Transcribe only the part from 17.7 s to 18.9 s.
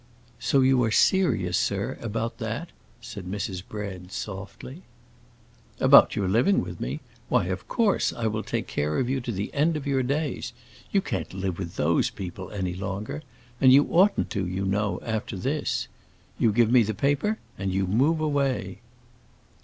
you move away."